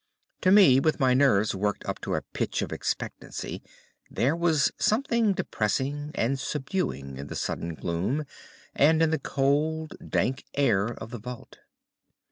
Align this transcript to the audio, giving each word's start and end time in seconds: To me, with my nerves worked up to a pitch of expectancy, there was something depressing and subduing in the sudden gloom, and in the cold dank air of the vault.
To 0.41 0.49
me, 0.49 0.79
with 0.79 0.99
my 0.99 1.13
nerves 1.13 1.53
worked 1.53 1.85
up 1.85 2.01
to 2.01 2.15
a 2.15 2.23
pitch 2.23 2.63
of 2.63 2.71
expectancy, 2.71 3.61
there 4.09 4.35
was 4.35 4.71
something 4.79 5.33
depressing 5.33 6.09
and 6.15 6.39
subduing 6.39 7.17
in 7.17 7.27
the 7.27 7.35
sudden 7.35 7.75
gloom, 7.75 8.25
and 8.73 9.03
in 9.03 9.11
the 9.11 9.19
cold 9.19 9.93
dank 10.09 10.43
air 10.55 10.87
of 10.87 11.11
the 11.11 11.19
vault. 11.19 11.59